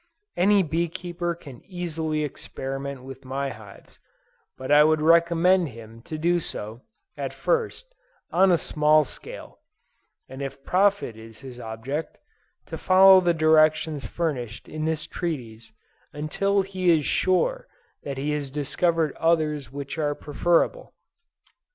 [0.35, 3.99] Any bee keeper can easily experiment with my hives:
[4.57, 6.81] but I would recommend him to do so,
[7.15, 7.93] at first,
[8.31, 9.59] on a small scale,
[10.27, 12.17] and if profit is his object,
[12.65, 15.71] to follow the directions furnished in this treatise,
[16.13, 17.67] until he is sure
[18.01, 20.95] that he has discovered others which are preferable.